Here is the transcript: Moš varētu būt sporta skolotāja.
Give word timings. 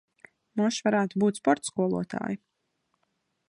Moš 0.61 0.79
varētu 0.87 1.21
būt 1.23 1.41
sporta 1.41 1.71
skolotāja. 1.71 2.41